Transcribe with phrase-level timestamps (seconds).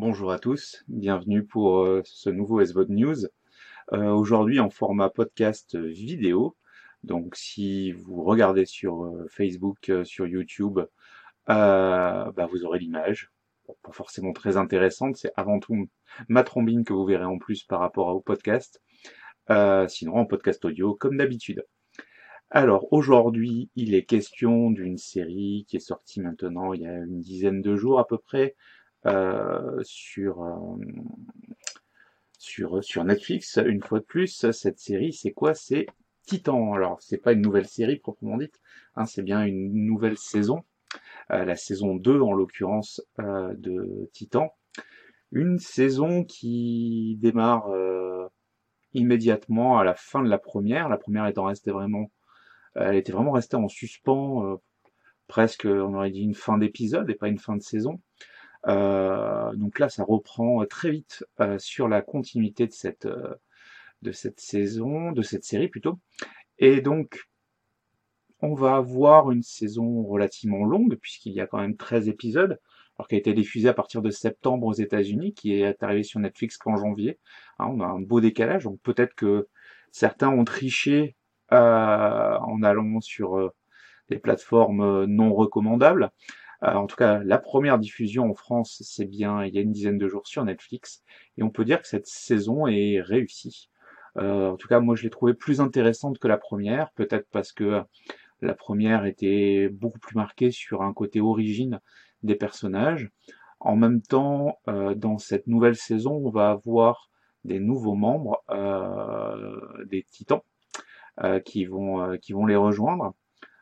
[0.00, 3.26] Bonjour à tous, bienvenue pour euh, ce nouveau SVOD News.
[3.92, 6.56] Euh, Aujourd'hui en format podcast vidéo.
[7.02, 13.32] Donc si vous regardez sur euh, Facebook, euh, sur YouTube, euh, bah, vous aurez l'image.
[13.82, 15.88] Pas forcément très intéressante, c'est avant tout
[16.28, 18.80] ma trombine que vous verrez en plus par rapport au podcast.
[19.50, 21.66] Euh, sinon en podcast audio comme d'habitude.
[22.50, 27.18] Alors aujourd'hui il est question d'une série qui est sortie maintenant il y a une
[27.20, 30.76] dizaine de jours à peu près euh, sur, euh,
[32.38, 34.50] sur, sur Netflix, une fois de plus.
[34.52, 35.54] Cette série, c'est quoi?
[35.54, 35.86] C'est
[36.28, 36.74] Titan.
[36.74, 38.60] Alors, c'est pas une nouvelle série proprement dite,
[38.96, 40.62] hein, c'est bien une nouvelle saison,
[41.32, 44.54] euh, la saison 2 en l'occurrence euh, de Titan.
[45.32, 48.26] Une saison qui démarre euh,
[48.92, 52.10] immédiatement à la fin de la première, la première étant restée vraiment,
[52.74, 54.60] elle était vraiment restée en suspens,
[55.26, 58.00] presque, on aurait dit une fin d'épisode et pas une fin de saison.
[58.68, 63.34] Euh, donc là, ça reprend très vite euh, sur la continuité de cette, euh,
[64.02, 65.98] de cette saison, de cette série plutôt.
[66.58, 67.28] Et donc,
[68.40, 72.60] on va avoir une saison relativement longue, puisqu'il y a quand même 13 épisodes,
[72.96, 76.20] alors qui a été diffusée à partir de septembre aux États-Unis, qui est arrivé sur
[76.20, 77.18] Netflix qu'en janvier.
[77.58, 79.48] Hein, on a un beau décalage, donc peut-être que
[79.92, 81.16] certains ont triché
[81.52, 83.52] euh, en allant sur
[84.10, 86.10] des plateformes non recommandables.
[86.64, 89.72] Euh, en tout cas, la première diffusion en France, c'est bien il y a une
[89.72, 91.02] dizaine de jours sur Netflix,
[91.36, 93.70] et on peut dire que cette saison est réussie.
[94.16, 97.52] Euh, en tout cas, moi, je l'ai trouvée plus intéressante que la première, peut-être parce
[97.52, 97.82] que
[98.40, 101.80] la première était beaucoup plus marquée sur un côté origine
[102.22, 103.10] des personnages.
[103.60, 107.10] En même temps, euh, dans cette nouvelle saison, on va avoir
[107.44, 110.40] des nouveaux membres euh, des Titans
[111.22, 113.14] euh, qui vont euh, qui vont les rejoindre.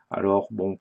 [0.09, 0.77] Alors bon,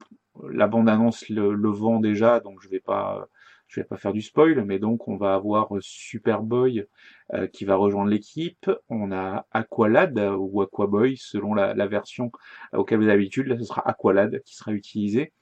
[0.51, 3.29] la bande-annonce le, le, vend déjà, donc je vais pas
[3.69, 6.87] je vais pas faire du spoil, mais donc on va avoir Superboy
[7.35, 8.71] euh, qui va rejoindre l'équipe.
[8.89, 12.31] On a Aqualad ou Aquaboy selon la, version
[12.73, 13.49] auquel vous avez l'habitude.
[13.49, 15.33] Là, ce sera Aqualad qui sera utilisé,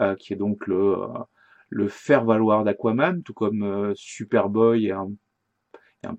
[0.00, 5.10] euh, qui est donc le faire valoir d'Aquaman, tout comme euh, Superboy est un,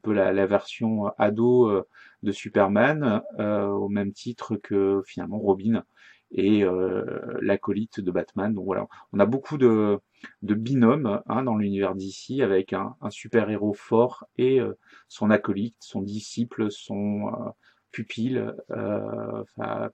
[0.02, 1.88] peu la, la version ado euh,
[2.24, 5.84] de Superman, euh, au même titre que finalement Robin
[6.32, 8.54] et euh, l'acolyte de Batman.
[8.54, 10.00] Donc voilà, on a beaucoup de,
[10.42, 14.78] de binômes hein, dans l'univers d'ici avec un, super-héros fort et euh,
[15.08, 17.50] son acolyte, son disciple, son euh,
[17.92, 18.44] pupille.
[18.70, 19.90] Enfin,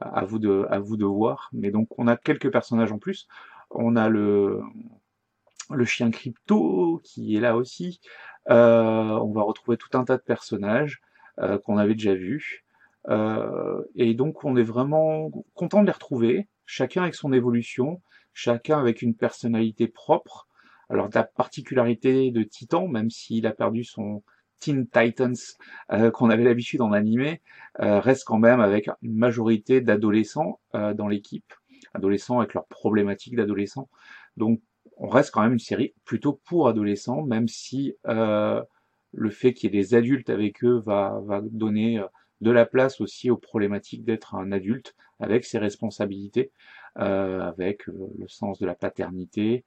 [0.00, 1.50] à vous de voir.
[1.52, 3.26] Mais donc on a quelques personnages en plus.
[3.70, 4.62] On a le
[5.84, 8.00] chien crypto qui est là aussi.
[8.46, 11.00] On va retrouver tout un tas de personnages
[11.64, 12.64] qu'on avait déjà vus.
[13.08, 18.78] Euh, et donc on est vraiment content de les retrouver, chacun avec son évolution, chacun
[18.78, 20.48] avec une personnalité propre.
[20.90, 24.22] Alors la particularité de Titan, même s'il a perdu son
[24.58, 25.36] Teen Titans
[25.92, 27.40] euh, qu'on avait l'habitude en animé,
[27.80, 31.52] euh, reste quand même avec une majorité d'adolescents euh, dans l'équipe,
[31.94, 33.88] adolescents avec leurs problématiques d'adolescents.
[34.36, 34.60] Donc
[34.96, 38.62] on reste quand même une série plutôt pour adolescents, même si euh,
[39.12, 42.02] le fait qu'il y ait des adultes avec eux va, va donner
[42.40, 46.52] de la place aussi aux problématiques d'être un adulte avec ses responsabilités,
[46.98, 49.64] euh, avec euh, le sens de la paternité,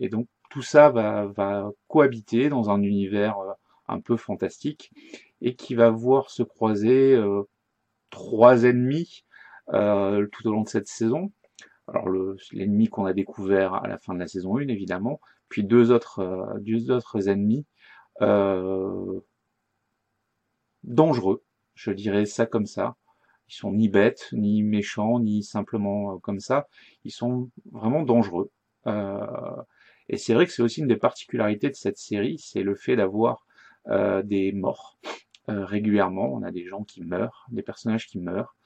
[0.00, 3.52] et donc tout ça va, va cohabiter dans un univers euh,
[3.88, 4.90] un peu fantastique
[5.40, 7.16] et qui va voir se croiser
[8.10, 9.24] trois ennemis
[9.68, 11.30] tout au long de cette saison.
[11.86, 12.08] Alors
[12.50, 16.58] l'ennemi qu'on a découvert à la fin de la saison 1 évidemment, puis deux autres,
[16.58, 17.64] deux autres ennemis
[20.86, 22.96] dangereux, je dirais ça comme ça.
[23.48, 26.68] Ils sont ni bêtes, ni méchants, ni simplement euh, comme ça.
[27.04, 28.50] Ils sont vraiment dangereux.
[28.86, 29.62] Euh,
[30.08, 32.96] et c'est vrai que c'est aussi une des particularités de cette série, c'est le fait
[32.96, 33.46] d'avoir
[33.88, 34.98] euh, des morts
[35.48, 36.32] euh, régulièrement.
[36.32, 38.56] On a des gens qui meurent, des personnages qui meurent.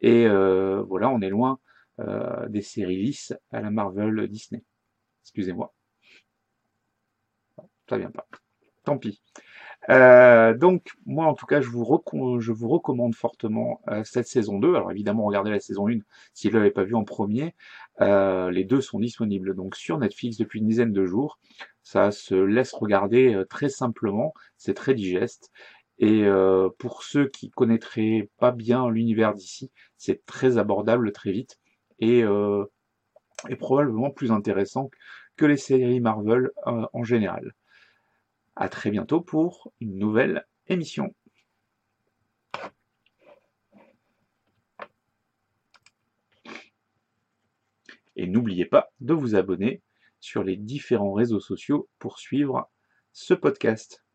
[0.00, 1.58] Et voilà, on est loin
[1.98, 4.62] des séries lisses à la Marvel Disney.
[5.22, 5.74] Excusez-moi.
[7.88, 8.26] Ça vient pas.
[8.84, 9.22] Tant pis.
[9.88, 11.84] Euh, donc, moi, en tout cas, je vous,
[12.40, 14.74] je vous recommande fortement euh, cette saison 2.
[14.74, 15.98] Alors, évidemment, regardez la saison 1
[16.34, 17.54] si vous ne l'avez pas vue en premier.
[18.00, 21.38] Euh, les deux sont disponibles donc sur Netflix depuis une dizaine de jours.
[21.82, 25.50] Ça se laisse regarder euh, très simplement, c'est très digeste.
[25.98, 31.58] Et euh, pour ceux qui connaîtraient pas bien l'univers d'ici, c'est très abordable très vite
[32.00, 32.22] et,
[33.48, 34.90] et probablement plus intéressant
[35.36, 37.54] que les séries Marvel en général.
[38.56, 41.14] À très bientôt pour une nouvelle émission.
[48.16, 49.82] Et n'oubliez pas de vous abonner
[50.20, 52.70] sur les différents réseaux sociaux pour suivre
[53.12, 54.05] ce podcast.